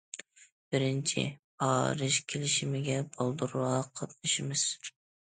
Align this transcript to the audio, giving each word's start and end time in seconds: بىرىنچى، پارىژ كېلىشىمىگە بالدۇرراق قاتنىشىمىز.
بىرىنچى، 0.75 1.25
پارىژ 1.63 2.15
كېلىشىمىگە 2.33 2.95
بالدۇرراق 3.17 3.91
قاتنىشىمىز. 4.01 4.65